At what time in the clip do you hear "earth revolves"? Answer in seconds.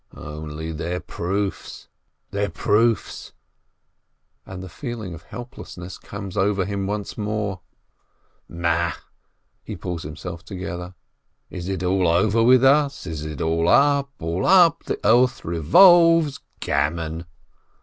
15.05-16.39